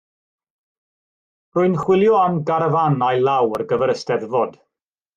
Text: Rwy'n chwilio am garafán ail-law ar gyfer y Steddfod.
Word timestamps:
Rwy'n 1.57 1.77
chwilio 1.83 2.17
am 2.23 2.41
garafán 2.49 3.01
ail-law 3.13 3.55
ar 3.59 3.67
gyfer 3.75 3.99
y 3.99 4.01
Steddfod. 4.05 4.61